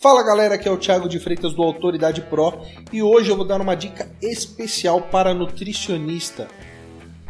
[0.00, 2.62] Fala galera, aqui é o Thiago de Freitas do Autoridade Pro
[2.92, 6.46] e hoje eu vou dar uma dica especial para nutricionista.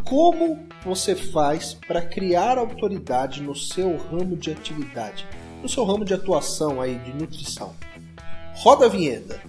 [0.04, 5.26] Como você faz para criar autoridade no seu ramo de atividade,
[5.62, 7.74] no seu ramo de atuação aí de nutrição?
[8.56, 9.40] Roda a vinheta.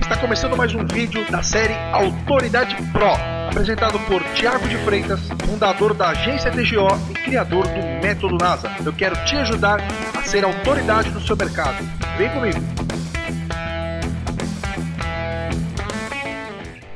[0.00, 3.12] Está começando mais um vídeo da série Autoridade Pro,
[3.50, 8.74] apresentado por Tiago de Freitas, fundador da agência TGO e criador do Método NASA.
[8.82, 9.86] Eu quero te ajudar
[10.28, 11.82] ser autoridade no seu mercado.
[12.18, 12.58] Vem comigo!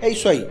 [0.03, 0.47] É isso aí.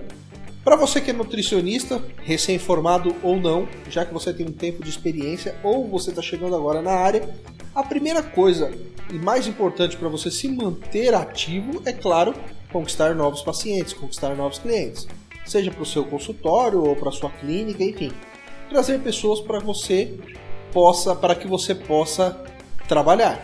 [0.63, 4.89] Para você que é nutricionista, recém-formado ou não, já que você tem um tempo de
[4.89, 7.29] experiência ou você está chegando agora na área,
[7.75, 8.71] a primeira coisa
[9.11, 12.33] e mais importante para você se manter ativo é, claro,
[12.71, 15.07] conquistar novos pacientes, conquistar novos clientes,
[15.45, 18.11] seja para o seu consultório ou para sua clínica, enfim,
[18.69, 20.17] trazer pessoas para você
[20.71, 22.43] possa, para que você possa
[22.91, 23.39] trabalhar.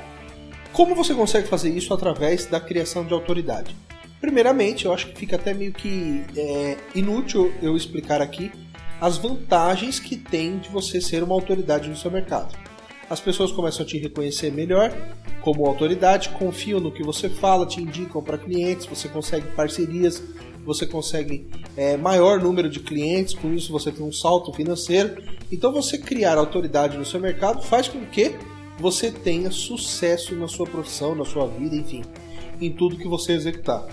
[0.74, 3.74] Como você consegue fazer isso através da criação de autoridade?
[4.20, 8.52] Primeiramente, eu acho que fica até meio que é, inútil eu explicar aqui
[9.00, 12.68] as vantagens que tem de você ser uma autoridade no seu mercado
[13.10, 14.94] as pessoas começam a te reconhecer melhor
[15.42, 20.22] como autoridade, confiam no que você fala, te indicam para clientes, você consegue parcerias,
[20.66, 25.24] você consegue é, maior número de clientes, com isso você tem um salto financeiro.
[25.50, 28.36] Então você criar autoridade no seu mercado faz com que
[28.80, 32.04] você tenha sucesso na sua profissão, na sua vida, enfim,
[32.62, 33.86] em tudo que você executar.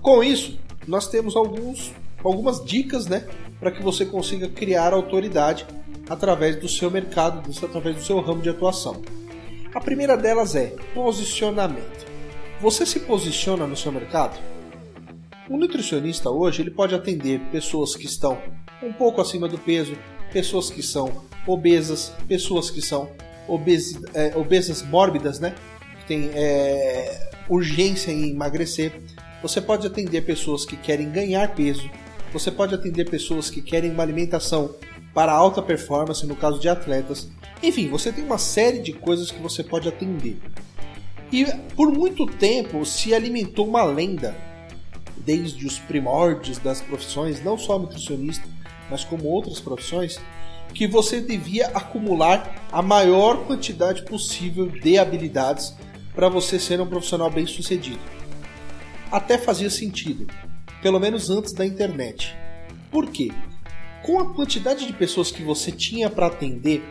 [0.00, 1.92] Com isso, nós temos alguns,
[2.24, 3.26] algumas dicas né,
[3.60, 5.66] para que você consiga criar autoridade
[6.08, 9.02] através do seu mercado, através do seu ramo de atuação.
[9.74, 12.06] A primeira delas é posicionamento.
[12.60, 14.38] Você se posiciona no seu mercado?
[15.48, 18.38] O nutricionista hoje ele pode atender pessoas que estão
[18.82, 19.96] um pouco acima do peso,
[20.32, 23.08] pessoas que são obesas, pessoas que são
[24.14, 25.54] é, obesas mórbidas, né?
[26.00, 28.92] Que tem é, urgência em emagrecer.
[29.42, 31.88] Você pode atender pessoas que querem ganhar peso.
[32.32, 34.74] Você pode atender pessoas que querem uma alimentação
[35.14, 37.28] para alta performance no caso de atletas.
[37.62, 40.38] Enfim, você tem uma série de coisas que você pode atender.
[41.32, 41.44] E
[41.74, 44.36] por muito tempo se alimentou uma lenda,
[45.16, 48.46] desde os primórdios das profissões, não só nutricionista,
[48.90, 50.18] mas como outras profissões,
[50.74, 55.74] que você devia acumular a maior quantidade possível de habilidades
[56.14, 58.00] para você ser um profissional bem sucedido.
[59.10, 60.26] Até fazia sentido,
[60.82, 62.36] pelo menos antes da internet.
[62.90, 63.30] Por quê?
[64.02, 66.82] com a quantidade de pessoas que você tinha para atender,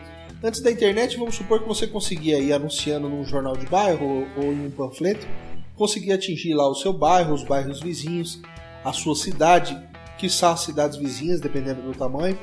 [0.42, 4.44] antes da internet, vamos supor que você conseguia ir anunciando num jornal de bairro ou
[4.44, 5.26] em um panfleto,
[5.74, 8.40] conseguia atingir lá o seu bairro, os bairros vizinhos,
[8.84, 9.76] a sua cidade,
[10.16, 12.38] quiçá as cidades vizinhas, dependendo do tamanho.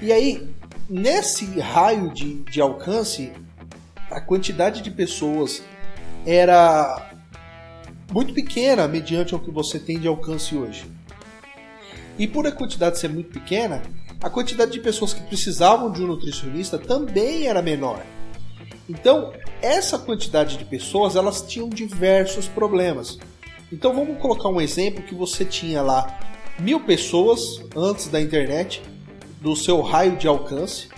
[0.00, 0.48] E aí,
[0.88, 3.32] nesse raio de, de alcance,
[4.10, 5.62] a quantidade de pessoas
[6.24, 7.10] era
[8.12, 10.86] muito pequena mediante o que você tem de alcance hoje.
[12.18, 13.82] E por a quantidade ser muito pequena,
[14.22, 18.00] a quantidade de pessoas que precisavam de um nutricionista também era menor.
[18.88, 23.18] Então, essa quantidade de pessoas, elas tinham diversos problemas.
[23.70, 26.18] Então, vamos colocar um exemplo que você tinha lá
[26.58, 28.82] mil pessoas antes da internet,
[29.40, 30.88] do seu raio de alcance,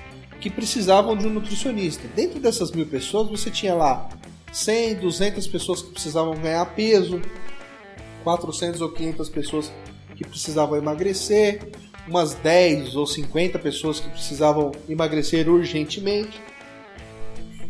[0.40, 2.08] que precisavam de um nutricionista.
[2.14, 4.08] Dentro dessas mil pessoas, você tinha lá
[4.52, 7.20] 100, 200 pessoas que precisavam ganhar peso,
[8.24, 9.72] 400 ou 500 pessoas
[10.16, 11.70] que precisavam emagrecer,
[12.08, 16.40] umas 10 ou 50 pessoas que precisavam emagrecer urgentemente,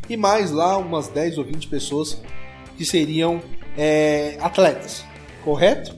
[0.09, 2.21] e mais lá umas 10 ou 20 pessoas
[2.77, 3.43] que seriam
[3.77, 5.05] é, atletas,
[5.45, 5.97] correto?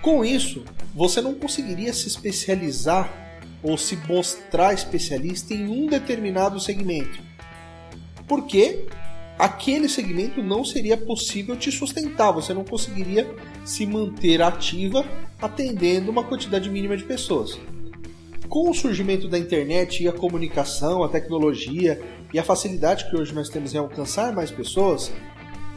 [0.00, 0.62] Com isso,
[0.94, 3.25] você não conseguiria se especializar
[3.62, 7.18] ou se mostrar especialista em um determinado segmento.
[8.26, 8.86] Porque
[9.38, 13.28] aquele segmento não seria possível te sustentar, você não conseguiria
[13.64, 15.04] se manter ativa
[15.40, 17.58] atendendo uma quantidade mínima de pessoas.
[18.48, 22.00] Com o surgimento da internet e a comunicação, a tecnologia
[22.32, 25.12] e a facilidade que hoje nós temos em alcançar mais pessoas,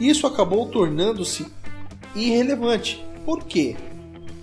[0.00, 1.46] isso acabou tornando-se
[2.14, 3.04] irrelevante.
[3.24, 3.76] Por quê?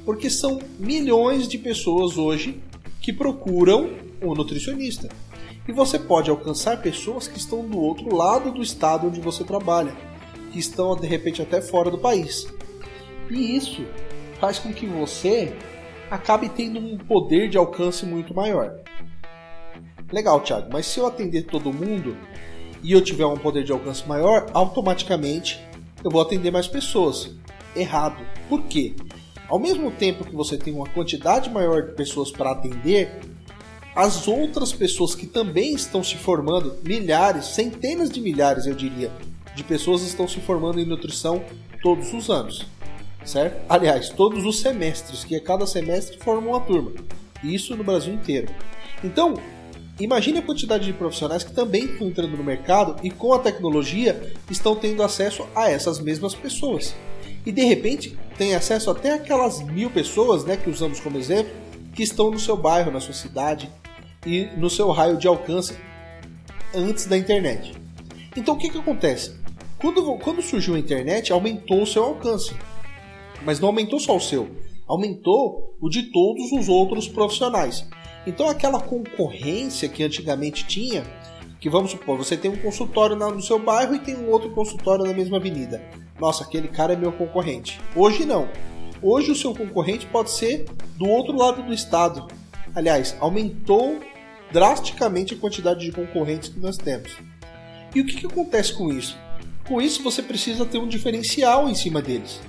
[0.05, 2.61] Porque são milhões de pessoas hoje
[3.07, 3.89] que procuram
[4.21, 5.07] um nutricionista.
[5.65, 9.95] E você pode alcançar pessoas que estão do outro lado do estado onde você trabalha,
[10.51, 12.45] que estão de repente até fora do país.
[13.29, 13.85] E isso
[14.41, 15.55] faz com que você
[16.11, 18.75] acabe tendo um poder de alcance muito maior.
[20.11, 22.17] Legal, Thiago, mas se eu atender todo mundo
[22.83, 25.65] e eu tiver um poder de alcance maior, automaticamente
[26.03, 27.33] eu vou atender mais pessoas.
[27.73, 28.17] Errado.
[28.49, 28.97] Por quê?
[29.47, 33.19] Ao mesmo tempo que você tem uma quantidade maior de pessoas para atender,
[33.95, 39.11] as outras pessoas que também estão se formando, milhares, centenas de milhares, eu diria,
[39.55, 41.41] de pessoas estão se formando em nutrição
[41.81, 42.65] todos os anos,
[43.25, 43.59] certo?
[43.67, 46.91] Aliás, todos os semestres, que a cada semestre forma uma turma.
[47.43, 48.53] Isso no Brasil inteiro.
[49.03, 49.35] Então,
[49.99, 54.31] imagine a quantidade de profissionais que também estão entrando no mercado e com a tecnologia
[54.51, 56.93] estão tendo acesso a essas mesmas pessoas.
[57.47, 61.49] E de repente tem acesso até aquelas mil pessoas, né, que usamos como exemplo,
[61.95, 63.71] que estão no seu bairro, na sua cidade
[64.25, 65.73] e no seu raio de alcance
[66.75, 67.73] antes da internet.
[68.35, 69.33] Então o que, que acontece?
[69.79, 72.53] Quando, quando surgiu a internet, aumentou o seu alcance.
[73.45, 74.49] Mas não aumentou só o seu,
[74.85, 77.87] aumentou o de todos os outros profissionais.
[78.25, 81.05] Então aquela concorrência que antigamente tinha,
[81.59, 85.05] que vamos supor, você tem um consultório no seu bairro e tem um outro consultório
[85.05, 85.81] na mesma avenida.
[86.19, 87.79] Nossa, aquele cara é meu concorrente.
[87.95, 88.47] Hoje não.
[89.01, 90.65] Hoje o seu concorrente pode ser
[90.97, 92.27] do outro lado do estado.
[92.75, 93.99] Aliás, aumentou
[94.51, 97.17] drasticamente a quantidade de concorrentes que nós temos.
[97.93, 99.17] E o que, que acontece com isso?
[99.67, 102.39] Com isso você precisa ter um diferencial em cima deles.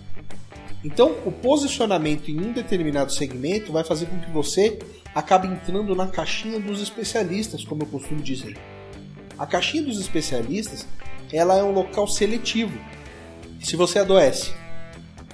[0.85, 4.79] Então, o posicionamento em um determinado segmento vai fazer com que você
[5.15, 8.57] acabe entrando na caixinha dos especialistas, como eu costumo dizer.
[9.39, 10.87] A caixinha dos especialistas,
[11.33, 12.79] ela é um local seletivo.
[13.61, 14.53] Se você adoece,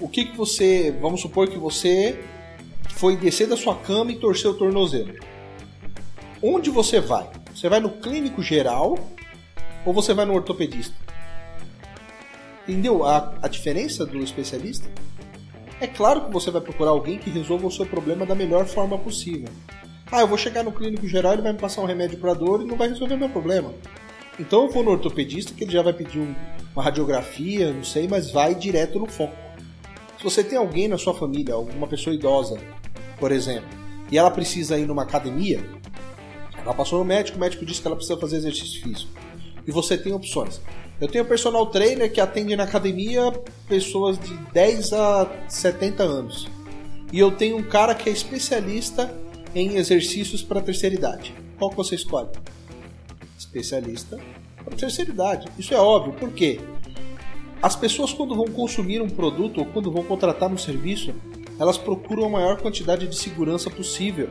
[0.00, 2.22] o que que você, vamos supor que você
[2.94, 5.14] foi descer da sua cama e torceu o tornozelo.
[6.42, 7.28] Onde você vai?
[7.54, 8.98] Você vai no clínico geral
[9.84, 10.94] ou você vai no ortopedista?
[12.66, 14.88] Entendeu a, a diferença do especialista?
[15.80, 18.98] É claro que você vai procurar alguém que resolva o seu problema da melhor forma
[18.98, 19.48] possível.
[20.14, 22.62] Ah, eu vou chegar no clínico geral, ele vai me passar um remédio para dor
[22.62, 23.74] e não vai resolver meu problema.
[24.38, 26.32] Então eu vou no ortopedista que ele já vai pedir um,
[26.72, 29.34] uma radiografia, não sei, mas vai direto no foco.
[30.16, 32.60] Se você tem alguém na sua família, alguma pessoa idosa,
[33.18, 33.68] por exemplo,
[34.08, 35.68] e ela precisa ir numa academia,
[36.62, 39.10] ela passou no médico, o médico disse que ela precisa fazer exercício físico.
[39.66, 40.60] E você tem opções.
[41.00, 43.32] Eu tenho personal trainer que atende na academia
[43.68, 46.46] pessoas de 10 a 70 anos.
[47.12, 49.12] E eu tenho um cara que é especialista
[49.54, 51.34] em exercícios para terceira idade.
[51.58, 52.28] Qual que você escolhe?
[53.38, 54.18] Especialista
[54.64, 55.48] para terceira idade.
[55.58, 56.60] Isso é óbvio, por quê?
[57.62, 61.14] As pessoas quando vão consumir um produto ou quando vão contratar um serviço,
[61.58, 64.28] elas procuram a maior quantidade de segurança possível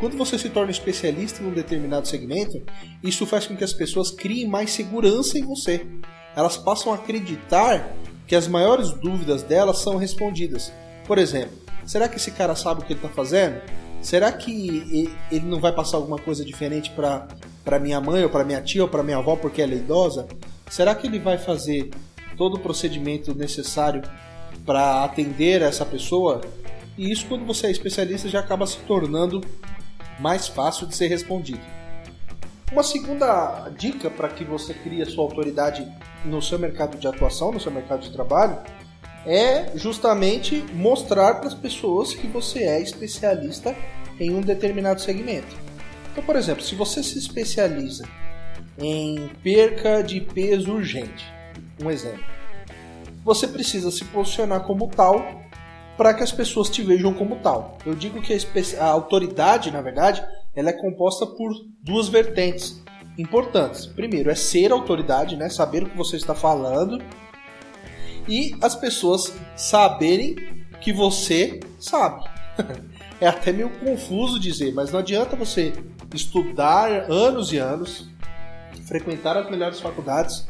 [0.00, 2.62] quando você se torna especialista em um determinado segmento,
[3.02, 5.86] isso faz com que as pessoas criem mais segurança em você.
[6.34, 7.94] Elas passam a acreditar
[8.26, 10.72] que as maiores dúvidas delas são respondidas.
[11.06, 11.54] Por exemplo,
[11.84, 13.60] será que esse cara sabe o que ele está fazendo?
[14.02, 18.60] Será que ele não vai passar alguma coisa diferente para minha mãe, ou para minha
[18.60, 20.26] tia, ou para minha avó porque ela é idosa?
[20.68, 21.90] Será que ele vai fazer
[22.36, 24.02] todo o procedimento necessário
[24.64, 26.40] para atender essa pessoa?
[26.96, 29.40] E isso, quando você é especialista, já acaba se tornando
[30.18, 31.60] mais fácil de ser respondido.
[32.72, 35.86] Uma segunda dica para que você crie a sua autoridade
[36.24, 38.58] no seu mercado de atuação, no seu mercado de trabalho,
[39.26, 43.74] é justamente mostrar para as pessoas que você é especialista
[44.18, 45.56] em um determinado segmento.
[46.12, 48.08] Então, por exemplo, se você se especializa
[48.78, 51.24] em perca de peso urgente,
[51.82, 52.24] um exemplo,
[53.24, 55.40] você precisa se posicionar como tal
[55.96, 57.76] para que as pessoas te vejam como tal.
[57.84, 60.24] Eu digo que a, a autoridade, na verdade,
[60.54, 61.52] ela é composta por
[61.82, 62.82] duas vertentes
[63.18, 63.86] importantes.
[63.86, 65.50] Primeiro é ser autoridade, né?
[65.50, 66.98] Saber o que você está falando
[68.28, 70.36] e as pessoas saberem
[70.80, 72.24] que você sabe.
[73.20, 75.72] é até meio confuso dizer, mas não adianta você
[76.14, 78.08] estudar anos e anos,
[78.86, 80.46] frequentar as melhores faculdades,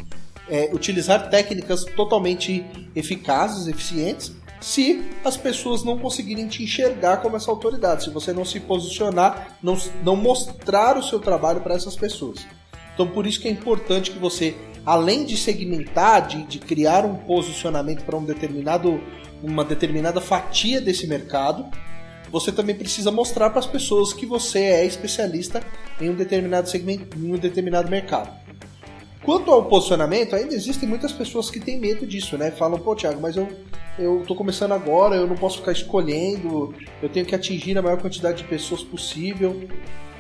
[0.49, 7.51] é, utilizar técnicas totalmente eficazes, eficientes, se as pessoas não conseguirem te enxergar como essa
[7.51, 12.47] autoridade, se você não se posicionar, não, não mostrar o seu trabalho para essas pessoas.
[12.93, 17.15] Então, por isso que é importante que você, além de segmentar, de, de criar um
[17.15, 19.01] posicionamento para um determinado,
[19.43, 21.67] uma determinada fatia desse mercado,
[22.31, 25.63] você também precisa mostrar para as pessoas que você é especialista
[26.01, 28.31] em um determinado segmento, em um determinado mercado.
[29.23, 32.51] Quanto ao posicionamento, ainda existem muitas pessoas que têm medo disso, né?
[32.51, 33.49] Falam, pô, Thiago, mas eu,
[33.99, 38.01] eu tô começando agora, eu não posso ficar escolhendo, eu tenho que atingir a maior
[38.01, 39.69] quantidade de pessoas possível.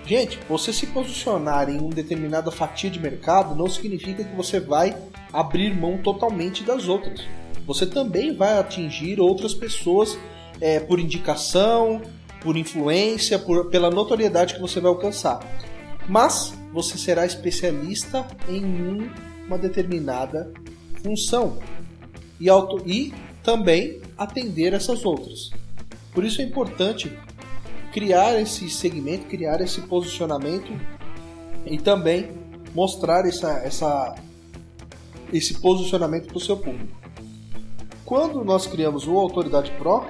[0.07, 4.97] Gente, você se posicionar em uma determinada fatia de mercado não significa que você vai
[5.33, 7.21] abrir mão totalmente das outras.
[7.66, 10.19] Você também vai atingir outras pessoas
[10.61, 12.02] é, por indicação,
[12.40, 15.40] por influência, por, pela notoriedade que você vai alcançar.
[16.09, 18.64] Mas você será especialista em
[19.47, 20.52] uma determinada
[21.02, 21.59] função
[22.40, 25.50] e, auto, e também atender essas outras.
[26.12, 27.16] Por isso é importante
[27.92, 30.73] criar esse segmento, criar esse posicionamento
[31.66, 32.30] e também
[32.75, 34.14] mostrar essa, essa
[35.32, 36.99] esse posicionamento para o seu público.
[38.04, 40.04] Quando nós criamos o Autoridade Pro,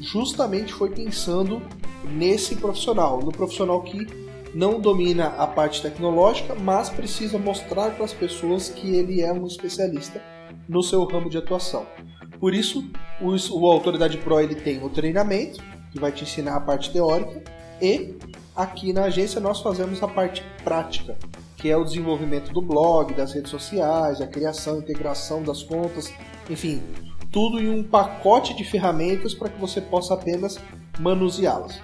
[0.00, 1.60] justamente foi pensando
[2.04, 4.06] nesse profissional, no profissional que
[4.54, 9.46] não domina a parte tecnológica, mas precisa mostrar para as pessoas que ele é um
[9.46, 10.22] especialista
[10.68, 11.86] no seu ramo de atuação.
[12.38, 15.62] Por isso, o, Autoridade Pro ele tem o treinamento,
[15.92, 17.42] que vai te ensinar a parte teórica,
[17.80, 18.16] e
[18.56, 21.16] aqui na agência nós fazemos a parte prática,
[21.56, 26.12] que é o desenvolvimento do blog, das redes sociais, a criação, integração das contas,
[26.50, 26.82] enfim,
[27.30, 30.58] tudo em um pacote de ferramentas para que você possa apenas
[30.98, 31.80] manuseá-las.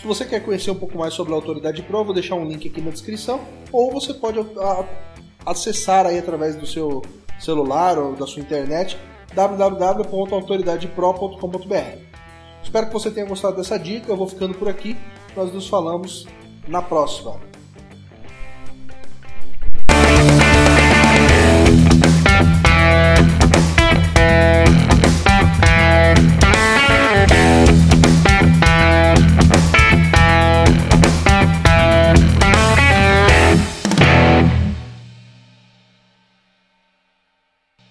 [0.00, 2.68] Se você quer conhecer um pouco mais sobre a Autoridade Pro, vou deixar um link
[2.68, 3.40] aqui na descrição,
[3.70, 4.40] ou você pode
[5.46, 7.02] acessar aí através do seu
[7.38, 8.98] celular ou da sua internet
[9.34, 12.01] www.autoridadepro.com.br.
[12.62, 14.96] Espero que você tenha gostado dessa dica, eu vou ficando por aqui,
[15.36, 16.26] nós nos falamos
[16.68, 17.51] na próxima.